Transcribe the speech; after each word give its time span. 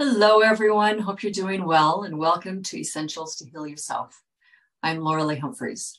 Hello, 0.00 0.42
everyone. 0.42 1.00
Hope 1.00 1.24
you're 1.24 1.32
doing 1.32 1.66
well 1.66 2.04
and 2.04 2.20
welcome 2.20 2.62
to 2.62 2.78
Essentials 2.78 3.34
to 3.34 3.50
Heal 3.50 3.66
Yourself. 3.66 4.22
I'm 4.80 4.98
Loralee 4.98 5.40
Humpherys. 5.40 5.94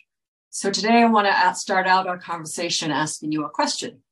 So, 0.50 0.72
today 0.72 1.02
I 1.02 1.06
want 1.08 1.28
to 1.28 1.60
start 1.60 1.86
out 1.86 2.08
our 2.08 2.18
conversation 2.18 2.92
asking 2.92 3.34
you 3.34 3.44
a 3.44 3.50
question 3.50 4.04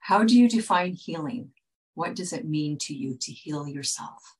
How 0.00 0.24
do 0.24 0.38
you 0.38 0.46
define 0.46 0.92
healing? 0.92 1.52
What 1.94 2.14
does 2.14 2.34
it 2.34 2.44
mean 2.46 2.76
to 2.80 2.94
you 2.94 3.16
to 3.18 3.32
heal 3.32 3.66
yourself? 3.66 4.36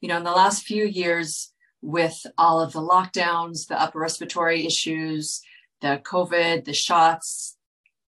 You 0.00 0.08
know, 0.08 0.16
in 0.16 0.24
the 0.24 0.32
last 0.32 0.64
few 0.64 0.84
years, 0.84 1.52
with 1.80 2.26
all 2.36 2.60
of 2.60 2.72
the 2.72 2.80
lockdowns, 2.80 3.68
the 3.68 3.80
upper 3.80 4.00
respiratory 4.00 4.66
issues, 4.66 5.42
the 5.80 6.02
COVID, 6.04 6.64
the 6.64 6.74
shots, 6.74 7.56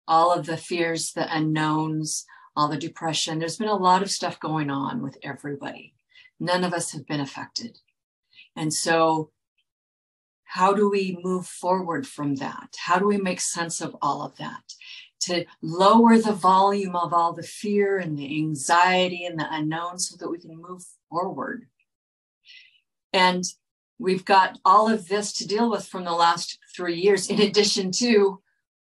all 0.07 0.31
of 0.31 0.45
the 0.45 0.55
fears, 0.55 1.11
the 1.11 1.27
unknowns, 1.29 2.25
all 2.55 2.67
the 2.67 2.77
depression. 2.77 3.39
There's 3.39 3.57
been 3.57 3.67
a 3.67 3.75
lot 3.75 4.01
of 4.01 4.11
stuff 4.11 4.39
going 4.39 4.69
on 4.69 5.01
with 5.01 5.17
everybody. 5.23 5.93
None 6.39 6.63
of 6.63 6.73
us 6.73 6.91
have 6.91 7.05
been 7.05 7.19
affected. 7.19 7.79
And 8.55 8.73
so, 8.73 9.31
how 10.43 10.73
do 10.73 10.89
we 10.89 11.19
move 11.21 11.45
forward 11.45 12.07
from 12.07 12.35
that? 12.35 12.75
How 12.77 12.97
do 12.97 13.05
we 13.05 13.17
make 13.17 13.41
sense 13.41 13.81
of 13.81 13.95
all 14.01 14.21
of 14.21 14.37
that? 14.37 14.73
To 15.21 15.45
lower 15.61 16.17
the 16.17 16.33
volume 16.33 16.95
of 16.95 17.13
all 17.13 17.33
the 17.33 17.43
fear 17.43 17.97
and 17.97 18.17
the 18.17 18.37
anxiety 18.37 19.25
and 19.25 19.39
the 19.39 19.47
unknown 19.49 19.99
so 19.99 20.15
that 20.17 20.29
we 20.29 20.37
can 20.37 20.55
move 20.55 20.85
forward. 21.09 21.65
And 23.11 23.43
we've 23.97 24.23
got 24.23 24.59
all 24.63 24.89
of 24.89 25.07
this 25.07 25.33
to 25.33 25.47
deal 25.47 25.69
with 25.69 25.85
from 25.85 26.05
the 26.05 26.11
last 26.11 26.59
three 26.75 26.95
years, 26.95 27.29
in 27.29 27.41
addition 27.41 27.91
to 27.93 28.41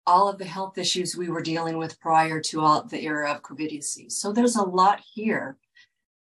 all 0.06 0.28
of 0.28 0.38
the 0.38 0.44
health 0.44 0.78
issues 0.78 1.16
we 1.16 1.28
were 1.28 1.42
dealing 1.42 1.78
with 1.78 2.00
prior 2.00 2.40
to 2.40 2.60
all 2.60 2.84
the 2.84 3.04
era 3.04 3.32
of 3.32 3.42
COVID 3.42 3.70
disease. 3.70 4.16
So 4.16 4.32
there's 4.32 4.56
a 4.56 4.62
lot 4.62 5.00
here 5.14 5.56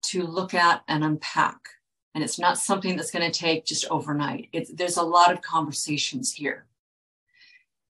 to 0.07 0.27
look 0.27 0.55
at 0.55 0.83
and 0.89 1.05
unpack. 1.05 1.59
And 2.15 2.25
it's 2.25 2.39
not 2.39 2.59
something 2.59 2.97
that's 2.97 3.13
going 3.13 3.31
to 3.31 3.39
take 3.39 3.65
just 3.65 3.87
overnight. 3.91 4.49
It's, 4.53 4.73
there's 4.73 4.97
a 4.97 5.03
lot 5.03 5.33
of 5.33 5.43
conversations 5.43 6.33
here. 6.33 6.67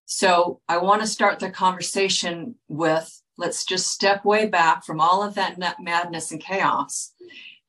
So 0.04 0.60
I 0.68 0.78
want 0.78 1.00
to 1.02 1.06
start 1.06 1.38
the 1.38 1.50
conversation 1.50 2.56
with 2.68 3.22
let's 3.38 3.64
just 3.64 3.90
step 3.90 4.24
way 4.24 4.46
back 4.46 4.84
from 4.84 5.00
all 5.00 5.22
of 5.22 5.34
that 5.36 5.58
madness 5.80 6.30
and 6.32 6.40
chaos. 6.40 7.12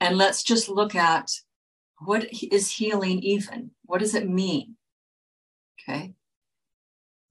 And 0.01 0.17
let's 0.17 0.43
just 0.43 0.67
look 0.67 0.95
at 0.95 1.31
what 1.99 2.27
is 2.51 2.71
healing 2.71 3.19
even? 3.19 3.71
What 3.85 3.99
does 3.99 4.15
it 4.15 4.27
mean? 4.27 4.75
Okay. 5.79 6.15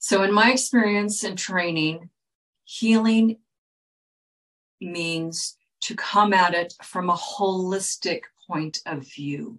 So, 0.02 0.22
in 0.22 0.32
my 0.32 0.50
experience 0.50 1.24
and 1.24 1.36
training, 1.36 2.08
healing 2.64 3.36
means 4.80 5.58
to 5.82 5.94
come 5.94 6.32
at 6.32 6.54
it 6.54 6.72
from 6.82 7.10
a 7.10 7.14
holistic 7.14 8.22
point 8.48 8.78
of 8.86 9.06
view, 9.06 9.58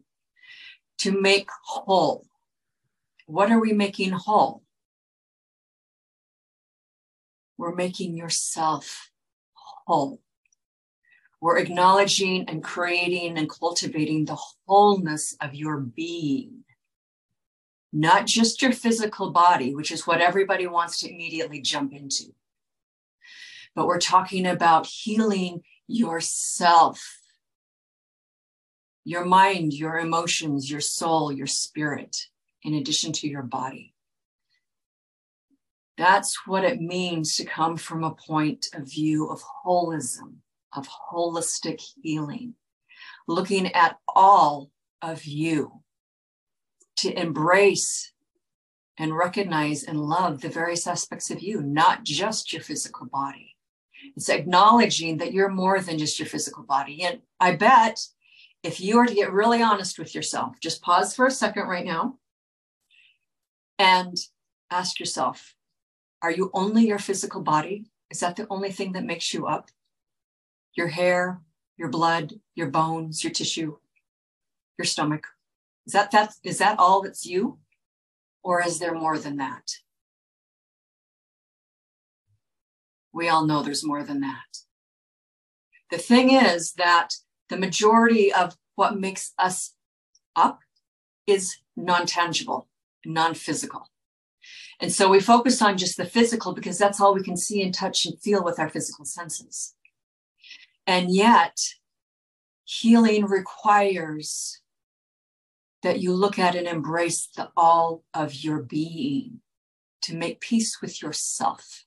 to 0.98 1.11
make 1.11 1.48
whole. 1.64 2.25
What 3.28 3.52
are 3.52 3.59
we 3.59 3.72
making 3.72 4.14
whole? 4.14 4.64
We're 7.59 7.76
making 7.76 8.17
yourself 8.17 9.11
whole. 9.53 10.22
We're 11.39 11.59
acknowledging 11.59 12.50
and 12.50 12.64
creating 12.64 13.38
and 13.38 13.48
cultivating 13.48 14.26
the 14.26 14.39
wholeness 14.67 15.36
of 15.39 15.53
your 15.53 15.78
being 15.78 16.64
not 17.94 18.25
just 18.25 18.61
your 18.61 18.72
physical 18.72 19.31
body, 19.31 19.75
which 19.75 19.92
is 19.92 20.08
what 20.08 20.22
everybody 20.22 20.67
wants 20.67 21.00
to 21.00 21.11
immediately 21.11 21.61
jump 21.61 21.94
into. 21.94 22.33
But 23.75 23.88
we're 23.88 24.00
talking 24.00 24.45
about 24.45 24.86
healing 24.86 25.64
yourself, 25.88 27.20
your 29.03 29.25
mind, 29.25 29.73
your 29.73 29.98
emotions, 29.98 30.70
your 30.70 30.81
soul, 30.81 31.31
your 31.31 31.48
spirit, 31.48 32.28
in 32.64 32.75
addition 32.75 33.11
to 33.14 33.28
your 33.28 33.44
body. 33.44 33.94
That's 35.98 36.48
what 36.48 36.64
it 36.64 36.82
means 36.82 37.36
to 37.36 37.45
come 37.45 37.77
from 37.77 38.04
a 38.04 38.16
point 38.16 38.67
of 38.73 38.89
view 38.89 39.27
of 39.27 39.42
holism, 39.66 40.36
of 40.76 40.87
holistic 40.87 41.82
healing, 42.02 42.55
looking 43.27 43.73
at 43.73 43.98
all 44.08 44.71
of 45.02 45.26
you 45.26 45.80
to 47.02 47.20
embrace 47.20 48.12
and 48.98 49.16
recognize 49.16 49.84
and 49.84 50.00
love 50.00 50.42
the 50.42 50.50
various 50.50 50.86
aspects 50.86 51.32
of 51.32 51.42
you, 51.42 51.62
not 51.62 52.04
just 52.04 52.54
your 52.54 52.62
physical 52.62 53.08
body. 53.08 53.56
It's 54.16 54.30
acknowledging 54.30 55.17
that 55.17 55.34
you're 55.34 55.50
more 55.50 55.80
than 55.80 55.98
just 55.98 56.20
your 56.20 56.28
physical 56.28 56.64
body. 56.64 57.04
And 57.04 57.22
I 57.40 57.56
bet 57.56 58.00
if 58.64 58.80
you 58.80 58.98
were 58.98 59.08
to 59.08 59.14
get 59.14 59.32
really 59.32 59.61
honest 59.61 59.98
with 59.98 60.14
yourself, 60.14 60.60
just 60.60 60.82
pause 60.82 61.16
for 61.16 61.26
a 61.26 61.32
second 61.32 61.67
right 61.67 61.86
now 61.86 62.20
and 63.80 64.16
ask 64.70 65.00
yourself 65.00 65.56
Are 66.22 66.32
you 66.32 66.52
only 66.54 66.86
your 66.86 67.00
physical 67.00 67.42
body? 67.42 67.86
Is 68.11 68.20
that 68.20 68.36
the 68.36 68.45
only 68.50 68.72
thing 68.72 68.92
that 68.92 69.06
makes 69.06 69.34
you 69.34 69.48
up? 69.48 69.70
Your 70.76 70.88
hair, 70.88 71.42
your 71.78 71.90
blood, 71.90 72.34
your 72.54 72.67
bones, 72.67 73.23
your 73.23 73.34
tissue, 73.34 73.78
your 74.78 74.86
stomach. 74.86 75.26
Is 75.86 75.93
that 75.93 76.11
that 76.11 76.33
is 76.43 76.59
that 76.59 76.80
all 76.80 77.02
that's 77.02 77.25
you? 77.25 77.59
Or 78.43 78.65
is 78.65 78.80
there 78.80 78.93
more 78.93 79.17
than 79.17 79.37
that? 79.37 79.71
We 83.14 83.27
all 83.27 83.45
know 83.45 83.61
there's 83.61 83.86
more 83.86 84.03
than 84.03 84.21
that. 84.21 84.59
The 85.92 85.97
thing 85.97 86.31
is 86.31 86.73
that 86.73 87.09
the 87.49 87.58
majority 87.58 88.33
of 88.33 88.55
what 88.75 88.99
makes 88.99 89.33
us 89.37 89.75
up 90.36 90.59
is 91.27 91.58
non 91.75 92.05
tangible, 92.05 92.69
non 93.05 93.33
physical. 93.33 93.89
And 94.80 94.92
so 94.92 95.09
we 95.09 95.19
focus 95.19 95.61
on 95.61 95.77
just 95.77 95.98
the 95.98 96.05
physical 96.05 96.53
because 96.53 96.77
that's 96.77 96.99
all 96.99 97.13
we 97.13 97.23
can 97.23 97.37
see 97.37 97.61
and 97.61 97.73
touch 97.73 98.05
and 98.05 98.19
feel 98.19 98.43
with 98.43 98.59
our 98.59 98.69
physical 98.69 99.05
senses. 99.05 99.75
And 100.87 101.13
yet, 101.13 101.58
healing 102.63 103.25
requires 103.25 104.61
that 105.83 105.99
you 105.99 106.14
look 106.14 106.37
at 106.37 106.55
and 106.55 106.67
embrace 106.67 107.27
the 107.27 107.49
all 107.58 108.03
of 108.14 108.43
your 108.43 108.61
being 108.61 109.42
to 110.03 110.15
make 110.15 110.39
peace 110.39 110.81
with 110.81 111.02
yourself. 111.02 111.86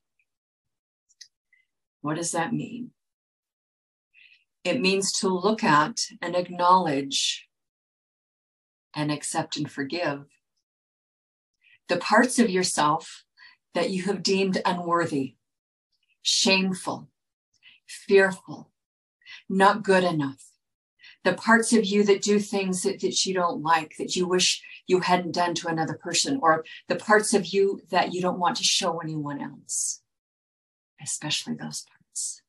What 2.01 2.17
does 2.17 2.33
that 2.33 2.53
mean? 2.53 2.91
It 4.63 4.81
means 4.81 5.13
to 5.21 5.29
look 5.29 5.63
at 5.63 6.01
and 6.23 6.35
acknowledge 6.35 7.49
and 8.95 9.11
accept 9.11 9.57
and 9.57 9.71
forgive 9.71 10.25
the 11.89 11.97
parts 11.97 12.39
of 12.39 12.49
yourself 12.49 13.25
that 13.75 13.91
you 13.91 14.05
have 14.05 14.23
deemed 14.23 14.61
unworthy, 14.65 15.37
shameful, 16.23 17.11
fearful, 17.87 18.71
not 19.49 19.83
good 19.83 20.05
enough, 20.05 20.54
the 21.25 21.35
parts 21.35 21.73
of 21.73 21.85
you 21.85 22.05
that 22.05 22.23
do 22.23 22.39
things 22.39 22.83
that, 22.83 23.01
that 23.01 23.25
you 23.25 23.35
don't 23.35 23.63
like, 23.63 23.97
that 23.99 24.15
you 24.15 24.29
wish 24.29 24.63
you 24.87 25.01
hadn't 25.01 25.33
done 25.33 25.55
to 25.55 25.69
another 25.69 25.95
person, 25.95 26.39
or 26.43 26.65
the 26.89 26.97
parts 26.97 27.33
of 27.33 27.47
you 27.47 27.81
that 27.91 28.13
you 28.13 28.21
don't 28.21 28.39
want 28.39 28.57
to 28.59 28.65
show 28.65 28.99
anyone 28.99 29.41
else, 29.41 30.03
especially 31.03 31.55
those 31.55 31.83
parts. 31.83 32.43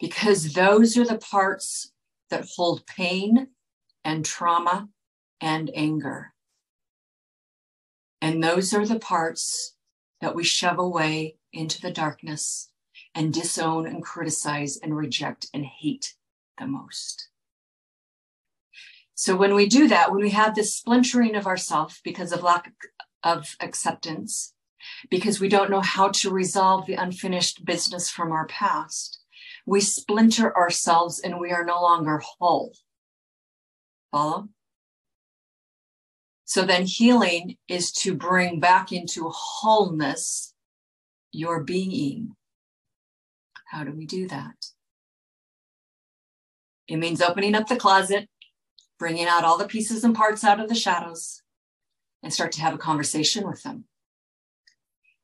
Because 0.00 0.54
those 0.54 0.96
are 0.96 1.04
the 1.04 1.18
parts 1.18 1.92
that 2.30 2.48
hold 2.56 2.86
pain 2.86 3.48
and 4.04 4.24
trauma 4.24 4.88
and 5.40 5.70
anger. 5.74 6.32
And 8.22 8.42
those 8.42 8.72
are 8.72 8.86
the 8.86 8.98
parts 8.98 9.74
that 10.22 10.34
we 10.34 10.42
shove 10.42 10.78
away 10.78 11.36
into 11.52 11.80
the 11.80 11.90
darkness 11.90 12.70
and 13.14 13.32
disown 13.32 13.86
and 13.86 14.02
criticize 14.02 14.78
and 14.78 14.96
reject 14.96 15.48
and 15.52 15.64
hate 15.64 16.14
the 16.58 16.66
most. 16.66 17.28
So 19.14 19.34
when 19.34 19.54
we 19.54 19.66
do 19.66 19.88
that, 19.88 20.12
when 20.12 20.20
we 20.20 20.30
have 20.30 20.54
this 20.54 20.76
splintering 20.76 21.36
of 21.36 21.46
ourself 21.46 22.00
because 22.04 22.32
of 22.32 22.42
lack 22.42 22.72
of 23.22 23.56
acceptance, 23.60 24.52
because 25.10 25.40
we 25.40 25.48
don't 25.48 25.70
know 25.70 25.80
how 25.80 26.08
to 26.08 26.30
resolve 26.30 26.86
the 26.86 26.94
unfinished 26.94 27.64
business 27.64 28.10
from 28.10 28.30
our 28.30 28.46
past, 28.46 29.20
we 29.64 29.80
splinter 29.80 30.54
ourselves 30.56 31.18
and 31.18 31.40
we 31.40 31.50
are 31.50 31.64
no 31.64 31.80
longer 31.80 32.20
whole. 32.38 32.74
Follow? 34.12 34.48
So 36.44 36.62
then 36.64 36.86
healing 36.86 37.56
is 37.68 37.90
to 37.92 38.14
bring 38.14 38.60
back 38.60 38.92
into 38.92 39.30
wholeness 39.30 40.54
your 41.32 41.64
being. 41.64 42.36
How 43.66 43.82
do 43.82 43.92
we 43.92 44.06
do 44.06 44.28
that? 44.28 44.54
It 46.88 46.96
means 46.96 47.20
opening 47.20 47.54
up 47.54 47.68
the 47.68 47.76
closet, 47.76 48.28
bringing 48.98 49.26
out 49.26 49.44
all 49.44 49.58
the 49.58 49.66
pieces 49.66 50.04
and 50.04 50.14
parts 50.14 50.44
out 50.44 50.60
of 50.60 50.68
the 50.68 50.74
shadows, 50.74 51.42
and 52.22 52.32
start 52.32 52.52
to 52.52 52.60
have 52.60 52.74
a 52.74 52.78
conversation 52.78 53.46
with 53.46 53.62
them 53.62 53.84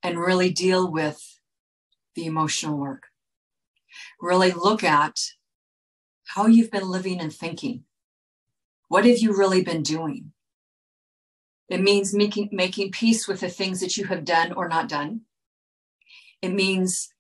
and 0.03 0.19
really 0.19 0.51
deal 0.51 0.91
with 0.91 1.41
the 2.15 2.27
emotional 2.27 2.77
work. 2.77 3.05
Really 4.21 4.51
look 4.51 4.83
at 4.83 5.19
how 6.25 6.47
you've 6.47 6.71
been 6.71 6.89
living 6.89 7.21
and 7.21 7.33
thinking. 7.33 7.85
What 8.89 9.05
have 9.05 9.19
you 9.19 9.37
really 9.37 9.63
been 9.63 9.83
doing? 9.83 10.33
It 11.69 11.81
means 11.81 12.15
making, 12.15 12.51
making 12.53 12.91
peace 12.91 13.27
with 13.27 13.41
the 13.41 13.49
things 13.49 13.81
that 13.81 13.97
you 13.97 14.05
have 14.07 14.25
done 14.25 14.53
or 14.53 14.69
not 14.69 14.89
done. 14.89 15.23
It 16.43 16.53
means 16.53 17.12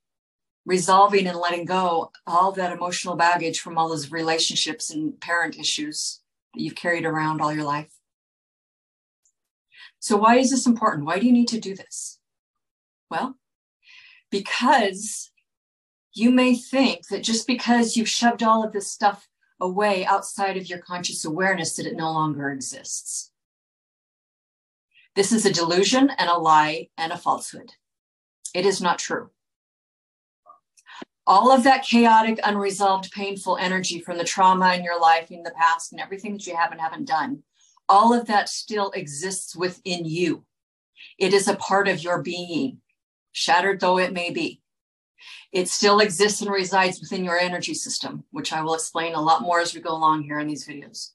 resolving 0.65 1.27
and 1.27 1.39
letting 1.39 1.65
go 1.65 2.13
all 2.27 2.53
that 2.53 2.73
emotional 2.73 3.17
baggage 3.17 3.61
from 3.61 3.77
all 3.77 3.89
those 3.89 4.13
relationships 4.13 4.91
and 4.91 5.21
parent 5.21 5.59
issues 5.59 6.21
that 6.55 6.63
you've 6.63 6.75
carried 6.75 7.05
around 7.05 7.41
all 7.41 7.53
your 7.53 7.65
life. 7.65 7.93
So, 9.99 10.17
why 10.17 10.37
is 10.37 10.51
this 10.51 10.67
important? 10.67 11.07
Why 11.07 11.19
do 11.19 11.27
you 11.27 11.33
need 11.33 11.49
to 11.49 11.61
do 11.61 11.75
this? 11.75 12.19
Well, 13.11 13.37
because 14.31 15.31
you 16.15 16.31
may 16.31 16.55
think 16.55 17.09
that 17.09 17.23
just 17.23 17.47
because 17.47 17.97
you've 17.97 18.09
shoved 18.09 18.43
all 18.43 18.65
of 18.65 18.73
this 18.73 18.91
stuff 18.91 19.29
away 19.61 20.05
outside 20.05 20.57
of 20.57 20.67
your 20.67 20.79
conscious 20.79 21.25
awareness 21.25 21.77
that 21.77 21.87
it 21.87 21.97
no 21.97 22.13
longer 22.13 22.51
exists. 22.51 23.31
This 25.15 25.31
is 25.31 25.47
a 25.47 25.53
delusion 25.53 26.11
and 26.19 26.29
a 26.29 26.39
lie 26.39 26.89
and 26.97 27.13
a 27.13 27.19
falsehood. 27.19 27.73
It 28.55 28.67
is 28.67 28.81
not 28.81 28.99
true. 28.99 29.31
All 31.27 31.53
of 31.53 31.63
that 31.65 31.85
chaotic, 31.85 32.41
unresolved, 32.43 33.13
painful 33.13 33.57
energy 33.57 34.01
from 34.01 34.19
the 34.19 34.25
trauma 34.25 34.75
in 34.75 34.83
your 34.83 35.01
life 35.01 35.31
in 35.31 35.45
the 35.45 35.53
past 35.53 35.93
and 35.93 36.01
everything 36.01 36.33
that 36.33 36.47
you 36.47 36.57
haven't 36.57 36.81
haven't 36.81 37.07
done, 37.07 37.43
all 37.89 38.13
of 38.13 38.27
that 38.27 38.49
still 38.49 38.91
exists 38.93 39.55
within 39.55 40.05
you. 40.05 40.45
It 41.19 41.33
is 41.33 41.47
a 41.47 41.57
part 41.57 41.89
of 41.89 42.03
your 42.03 42.23
being, 42.23 42.79
shattered 43.31 43.81
though 43.81 43.99
it 43.99 44.13
may 44.13 44.31
be. 44.31 44.61
It 45.53 45.69
still 45.69 46.01
exists 46.01 46.41
and 46.41 46.51
resides 46.51 47.01
within 47.01 47.25
your 47.25 47.39
energy 47.39 47.75
system, 47.75 48.25
which 48.31 48.53
I 48.53 48.63
will 48.63 48.75
explain 48.75 49.15
a 49.15 49.21
lot 49.21 49.43
more 49.43 49.61
as 49.61 49.75
we 49.75 49.81
go 49.81 49.91
along 49.91 50.23
here 50.23 50.41
in 50.41 50.49
these 50.49 50.67
videos. 50.67 51.11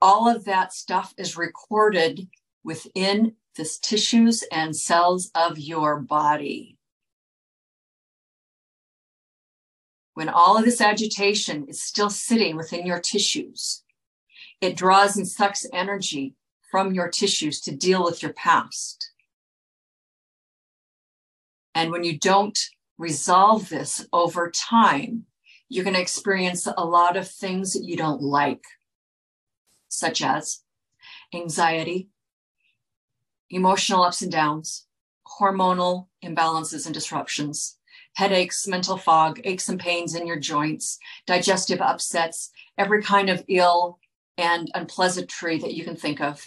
All 0.00 0.28
of 0.28 0.44
that 0.44 0.72
stuff 0.72 1.12
is 1.18 1.36
recorded 1.36 2.28
within 2.64 3.34
the 3.56 3.68
tissues 3.82 4.44
and 4.50 4.74
cells 4.74 5.30
of 5.34 5.58
your 5.58 6.00
body. 6.00 6.78
When 10.14 10.28
all 10.28 10.58
of 10.58 10.64
this 10.64 10.80
agitation 10.80 11.66
is 11.68 11.82
still 11.82 12.10
sitting 12.10 12.56
within 12.56 12.86
your 12.86 13.00
tissues, 13.00 13.82
it 14.60 14.76
draws 14.76 15.16
and 15.16 15.26
sucks 15.26 15.66
energy 15.72 16.34
from 16.70 16.94
your 16.94 17.08
tissues 17.08 17.60
to 17.62 17.74
deal 17.74 18.04
with 18.04 18.22
your 18.22 18.32
past. 18.32 19.12
And 21.74 21.90
when 21.90 22.04
you 22.04 22.18
don't 22.18 22.58
resolve 22.98 23.68
this 23.68 24.06
over 24.12 24.50
time, 24.50 25.24
you're 25.68 25.84
going 25.84 25.96
to 25.96 26.00
experience 26.00 26.66
a 26.66 26.84
lot 26.84 27.16
of 27.16 27.26
things 27.28 27.72
that 27.72 27.84
you 27.84 27.96
don't 27.96 28.20
like, 28.20 28.62
such 29.88 30.22
as 30.22 30.62
anxiety, 31.34 32.08
emotional 33.48 34.02
ups 34.02 34.20
and 34.20 34.30
downs, 34.30 34.86
hormonal 35.40 36.08
imbalances 36.22 36.84
and 36.84 36.94
disruptions, 36.94 37.78
headaches, 38.16 38.66
mental 38.66 38.96
fog, 38.96 39.40
aches 39.44 39.68
and 39.68 39.80
pains 39.80 40.14
in 40.14 40.26
your 40.26 40.38
joints, 40.38 40.98
digestive 41.26 41.80
upsets, 41.80 42.50
every 42.78 43.02
kind 43.02 43.30
of 43.30 43.44
ill 43.48 43.98
and 44.36 44.70
unpleasantry 44.74 45.58
that 45.58 45.74
you 45.74 45.84
can 45.84 45.96
think 45.96 46.20
of. 46.20 46.44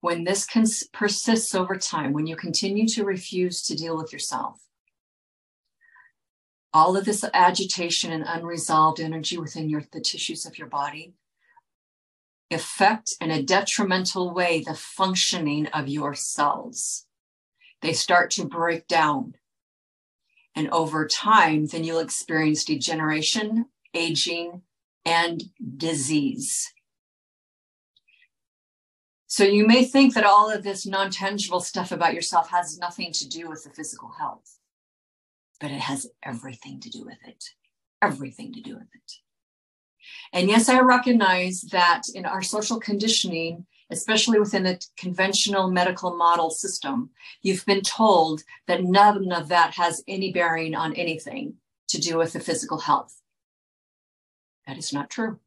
When 0.00 0.24
this 0.24 0.46
cons- 0.46 0.86
persists 0.92 1.54
over 1.54 1.76
time, 1.76 2.12
when 2.12 2.26
you 2.26 2.36
continue 2.36 2.86
to 2.88 3.04
refuse 3.04 3.62
to 3.62 3.74
deal 3.74 3.96
with 3.96 4.12
yourself, 4.12 4.60
all 6.74 6.96
of 6.96 7.04
this 7.04 7.24
agitation 7.32 8.12
and 8.12 8.24
unresolved 8.26 9.00
energy 9.00 9.38
within 9.38 9.70
your, 9.70 9.82
the 9.92 10.00
tissues 10.00 10.44
of 10.44 10.58
your 10.58 10.66
body 10.66 11.14
affect 12.50 13.14
in 13.20 13.30
a 13.30 13.42
detrimental 13.42 14.32
way 14.32 14.60
the 14.60 14.74
functioning 14.74 15.66
of 15.68 15.88
your 15.88 16.14
cells. 16.14 17.03
They 17.84 17.92
start 17.92 18.30
to 18.32 18.46
break 18.46 18.88
down. 18.88 19.34
And 20.56 20.70
over 20.70 21.06
time, 21.06 21.66
then 21.66 21.84
you'll 21.84 21.98
experience 21.98 22.64
degeneration, 22.64 23.66
aging, 23.92 24.62
and 25.04 25.42
disease. 25.76 26.72
So 29.26 29.44
you 29.44 29.66
may 29.66 29.84
think 29.84 30.14
that 30.14 30.24
all 30.24 30.50
of 30.50 30.62
this 30.62 30.86
non 30.86 31.10
tangible 31.10 31.60
stuff 31.60 31.92
about 31.92 32.14
yourself 32.14 32.48
has 32.48 32.78
nothing 32.78 33.12
to 33.12 33.28
do 33.28 33.50
with 33.50 33.64
the 33.64 33.70
physical 33.70 34.12
health, 34.18 34.58
but 35.60 35.70
it 35.70 35.80
has 35.80 36.06
everything 36.22 36.80
to 36.80 36.88
do 36.88 37.04
with 37.04 37.18
it. 37.26 37.44
Everything 38.00 38.54
to 38.54 38.62
do 38.62 38.76
with 38.76 38.88
it. 38.94 39.12
And 40.32 40.48
yes, 40.48 40.70
I 40.70 40.80
recognize 40.80 41.60
that 41.70 42.04
in 42.14 42.24
our 42.24 42.40
social 42.40 42.80
conditioning, 42.80 43.66
especially 43.90 44.38
within 44.38 44.62
the 44.62 44.84
conventional 44.96 45.70
medical 45.70 46.16
model 46.16 46.50
system, 46.50 47.10
you've 47.42 47.66
been 47.66 47.82
told 47.82 48.42
that 48.66 48.84
none 48.84 49.30
of 49.32 49.48
that 49.48 49.74
has 49.74 50.02
any 50.08 50.32
bearing 50.32 50.74
on 50.74 50.94
anything 50.94 51.54
to 51.88 52.00
do 52.00 52.18
with 52.18 52.32
the 52.32 52.40
physical 52.40 52.78
health. 52.78 53.20
That 54.66 54.78
is 54.78 54.92
not 54.92 55.10
true. 55.10 55.38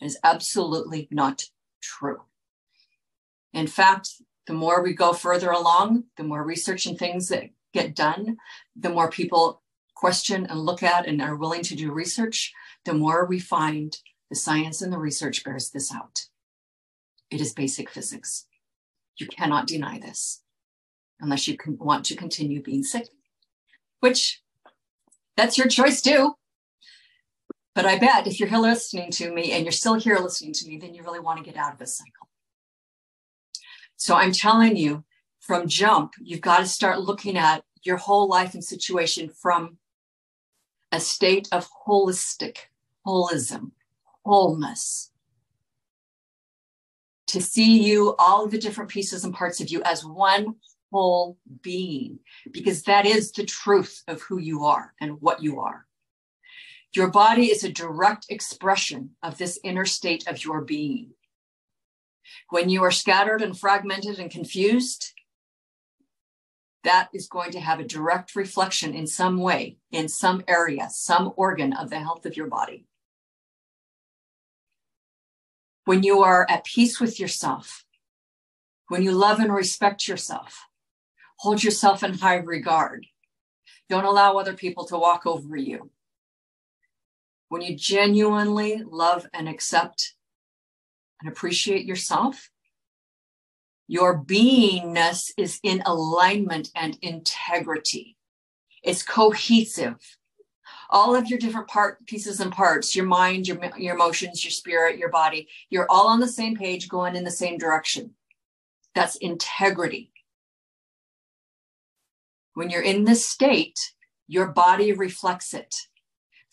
It 0.00 0.06
is 0.06 0.18
absolutely 0.24 1.08
not 1.10 1.44
true. 1.82 2.22
In 3.52 3.66
fact, 3.66 4.10
the 4.46 4.52
more 4.54 4.82
we 4.82 4.94
go 4.94 5.12
further 5.12 5.50
along, 5.50 6.04
the 6.16 6.24
more 6.24 6.42
research 6.42 6.86
and 6.86 6.98
things 6.98 7.28
that 7.28 7.50
get 7.72 7.94
done, 7.94 8.38
the 8.74 8.90
more 8.90 9.10
people 9.10 9.62
question 9.94 10.46
and 10.46 10.60
look 10.60 10.82
at 10.82 11.06
and 11.06 11.20
are 11.20 11.36
willing 11.36 11.62
to 11.62 11.76
do 11.76 11.92
research, 11.92 12.52
the 12.84 12.94
more 12.94 13.26
we 13.26 13.38
find 13.38 13.98
the 14.30 14.36
science 14.36 14.80
and 14.80 14.92
the 14.92 14.98
research 14.98 15.44
bears 15.44 15.70
this 15.70 15.94
out. 15.94 16.29
It 17.30 17.40
is 17.40 17.52
basic 17.52 17.90
physics. 17.90 18.46
You 19.16 19.26
cannot 19.26 19.66
deny 19.66 19.98
this 19.98 20.42
unless 21.20 21.46
you 21.46 21.56
can, 21.56 21.78
want 21.78 22.04
to 22.06 22.16
continue 22.16 22.62
being 22.62 22.82
sick, 22.82 23.08
which 24.00 24.42
that's 25.36 25.58
your 25.58 25.68
choice 25.68 26.00
too. 26.00 26.34
But 27.74 27.86
I 27.86 27.98
bet 27.98 28.26
if 28.26 28.40
you're 28.40 28.48
here 28.48 28.58
listening 28.58 29.10
to 29.12 29.32
me 29.32 29.52
and 29.52 29.64
you're 29.64 29.72
still 29.72 29.94
here 29.94 30.18
listening 30.18 30.52
to 30.54 30.68
me, 30.68 30.78
then 30.78 30.94
you 30.94 31.02
really 31.02 31.20
want 31.20 31.38
to 31.38 31.44
get 31.44 31.58
out 31.58 31.72
of 31.72 31.78
this 31.78 31.96
cycle. 31.96 32.28
So 33.96 34.16
I'm 34.16 34.32
telling 34.32 34.76
you 34.76 35.04
from 35.40 35.68
jump, 35.68 36.14
you've 36.20 36.40
got 36.40 36.58
to 36.58 36.66
start 36.66 37.00
looking 37.00 37.36
at 37.36 37.62
your 37.82 37.96
whole 37.96 38.28
life 38.28 38.54
and 38.54 38.64
situation 38.64 39.30
from 39.30 39.78
a 40.92 41.00
state 41.00 41.48
of 41.52 41.68
holistic, 41.86 42.56
holism, 43.06 43.70
wholeness. 44.24 45.09
To 47.30 47.40
see 47.40 47.80
you, 47.84 48.16
all 48.18 48.48
the 48.48 48.58
different 48.58 48.90
pieces 48.90 49.24
and 49.24 49.32
parts 49.32 49.60
of 49.60 49.68
you 49.68 49.82
as 49.84 50.04
one 50.04 50.56
whole 50.90 51.38
being, 51.62 52.18
because 52.50 52.82
that 52.82 53.06
is 53.06 53.30
the 53.30 53.44
truth 53.44 54.02
of 54.08 54.20
who 54.22 54.38
you 54.38 54.64
are 54.64 54.94
and 55.00 55.20
what 55.20 55.40
you 55.40 55.60
are. 55.60 55.86
Your 56.92 57.08
body 57.08 57.46
is 57.46 57.62
a 57.62 57.70
direct 57.70 58.26
expression 58.30 59.10
of 59.22 59.38
this 59.38 59.60
inner 59.62 59.84
state 59.84 60.26
of 60.26 60.42
your 60.42 60.62
being. 60.62 61.10
When 62.48 62.68
you 62.68 62.82
are 62.82 62.90
scattered 62.90 63.42
and 63.42 63.56
fragmented 63.56 64.18
and 64.18 64.28
confused, 64.28 65.12
that 66.82 67.10
is 67.14 67.28
going 67.28 67.52
to 67.52 67.60
have 67.60 67.78
a 67.78 67.84
direct 67.84 68.34
reflection 68.34 68.92
in 68.92 69.06
some 69.06 69.38
way, 69.38 69.76
in 69.92 70.08
some 70.08 70.42
area, 70.48 70.88
some 70.90 71.32
organ 71.36 71.74
of 71.74 71.90
the 71.90 72.00
health 72.00 72.26
of 72.26 72.36
your 72.36 72.48
body. 72.48 72.86
When 75.84 76.02
you 76.02 76.22
are 76.22 76.46
at 76.48 76.64
peace 76.64 77.00
with 77.00 77.18
yourself, 77.18 77.84
when 78.88 79.02
you 79.02 79.12
love 79.12 79.38
and 79.38 79.52
respect 79.52 80.06
yourself, 80.06 80.66
hold 81.38 81.62
yourself 81.62 82.02
in 82.02 82.14
high 82.14 82.36
regard, 82.36 83.06
don't 83.88 84.04
allow 84.04 84.36
other 84.36 84.54
people 84.54 84.84
to 84.86 84.98
walk 84.98 85.26
over 85.26 85.56
you. 85.56 85.90
When 87.48 87.62
you 87.62 87.76
genuinely 87.76 88.82
love 88.86 89.26
and 89.32 89.48
accept 89.48 90.14
and 91.20 91.30
appreciate 91.30 91.84
yourself, 91.84 92.50
your 93.88 94.22
beingness 94.22 95.32
is 95.36 95.58
in 95.64 95.82
alignment 95.84 96.70
and 96.76 96.96
integrity. 97.02 98.16
It's 98.84 99.02
cohesive. 99.02 100.16
All 100.90 101.14
of 101.14 101.28
your 101.28 101.38
different 101.38 101.68
part 101.68 102.04
pieces 102.06 102.40
and 102.40 102.52
parts, 102.52 102.96
your 102.96 103.06
mind, 103.06 103.46
your, 103.46 103.58
your 103.78 103.94
emotions, 103.94 104.44
your 104.44 104.50
spirit, 104.50 104.98
your 104.98 105.08
body, 105.08 105.48
you're 105.70 105.86
all 105.88 106.08
on 106.08 106.20
the 106.20 106.28
same 106.28 106.56
page 106.56 106.88
going 106.88 107.14
in 107.14 107.24
the 107.24 107.30
same 107.30 107.58
direction. 107.58 108.10
That's 108.94 109.16
integrity. 109.16 110.12
When 112.54 112.70
you're 112.70 112.82
in 112.82 113.04
this 113.04 113.28
state, 113.28 113.78
your 114.26 114.48
body 114.48 114.92
reflects 114.92 115.54
it 115.54 115.74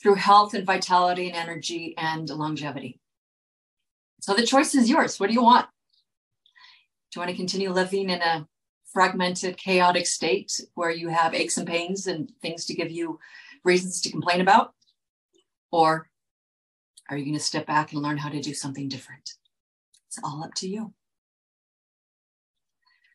through 0.01 0.15
health 0.15 0.53
and 0.53 0.65
vitality 0.65 1.27
and 1.31 1.35
energy 1.35 1.95
and 1.97 2.29
longevity. 2.29 2.99
So 4.21 4.35
the 4.35 4.45
choice 4.45 4.75
is 4.75 4.89
yours. 4.89 5.19
What 5.19 5.27
do 5.27 5.33
you 5.33 5.43
want? 5.43 5.65
Do 7.11 7.19
you 7.19 7.21
want 7.21 7.31
to 7.31 7.37
continue 7.37 7.71
living 7.71 8.09
in 8.09 8.21
a 8.21 8.47
fragmented, 8.93 9.57
chaotic 9.57 10.07
state 10.07 10.59
where 10.75 10.89
you 10.89 11.09
have 11.09 11.33
aches 11.33 11.57
and 11.57 11.67
pains 11.67 12.07
and 12.07 12.31
things 12.41 12.65
to 12.65 12.73
give 12.73 12.91
you 12.91 13.19
reasons 13.63 14.01
to 14.01 14.11
complain 14.11 14.41
about? 14.41 14.73
Or 15.71 16.09
are 17.09 17.17
you 17.17 17.25
going 17.25 17.37
to 17.37 17.43
step 17.43 17.65
back 17.65 17.91
and 17.91 18.01
learn 18.01 18.17
how 18.17 18.29
to 18.29 18.41
do 18.41 18.53
something 18.53 18.87
different? 18.87 19.33
It's 20.07 20.19
all 20.23 20.43
up 20.43 20.53
to 20.55 20.67
you. 20.67 20.93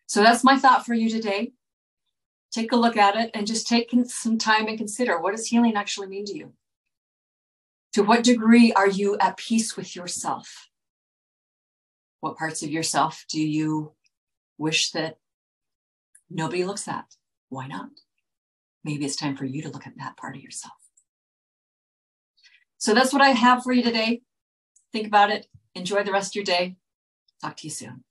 So 0.07 0.23
that's 0.23 0.45
my 0.45 0.59
thought 0.59 0.85
for 0.85 0.95
you 0.95 1.09
today. 1.09 1.53
Take 2.53 2.73
a 2.73 2.77
look 2.77 2.99
at 2.99 3.17
it 3.17 3.31
and 3.33 3.47
just 3.47 3.67
take 3.67 3.95
some 4.07 4.37
time 4.37 4.67
and 4.67 4.77
consider 4.77 5.19
what 5.19 5.35
does 5.35 5.47
healing 5.47 5.75
actually 5.75 6.09
mean 6.09 6.27
to 6.27 6.37
you? 6.37 6.53
To 7.95 8.03
what 8.03 8.25
degree 8.25 8.73
are 8.73 8.89
you 8.89 9.17
at 9.19 9.39
peace 9.39 9.77
with 9.77 9.97
yourself? 9.97 10.69
What 12.21 12.37
parts 12.37 12.63
of 12.63 12.71
yourself 12.71 13.25
do 13.29 13.41
you 13.41 13.93
wish 14.59 14.91
that 14.93 15.17
nobody 16.31 16.65
looks 16.65 16.89
at? 16.89 17.07
Why 17.49 17.67
not? 17.67 17.89
Maybe 18.85 19.05
it's 19.05 19.17
time 19.17 19.37
for 19.37 19.45
you 19.45 19.63
to 19.63 19.71
look 19.71 19.87
at 19.87 19.97
that 19.99 20.17
part 20.17 20.37
of 20.37 20.43
yourself. 20.43 20.75
So 22.79 22.95
that's 22.95 23.13
what 23.13 23.23
I 23.23 23.31
have 23.31 23.63
for 23.63 23.73
you 23.73 23.83
today. 23.83 24.23
Think 24.93 25.07
about 25.07 25.31
it. 25.31 25.47
Enjoy 25.75 26.03
the 26.03 26.13
rest 26.13 26.33
of 26.33 26.37
your 26.37 26.45
day. 26.45 26.77
Talk 27.41 27.57
to 27.59 27.67
you 27.67 27.71
soon. 27.71 28.05